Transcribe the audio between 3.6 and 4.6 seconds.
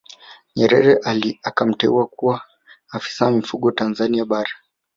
Tanzania Bara